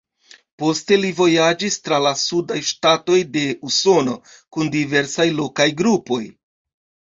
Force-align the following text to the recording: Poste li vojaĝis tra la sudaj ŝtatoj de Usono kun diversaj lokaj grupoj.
Poste 0.61 0.95
li 1.01 1.11
vojaĝis 1.19 1.77
tra 1.87 1.99
la 2.05 2.13
sudaj 2.21 2.57
ŝtatoj 2.71 3.19
de 3.37 3.45
Usono 3.71 4.17
kun 4.57 4.75
diversaj 4.79 5.29
lokaj 5.43 5.71
grupoj. 5.85 6.23